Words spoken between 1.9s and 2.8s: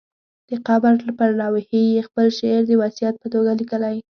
یې خپل شعر د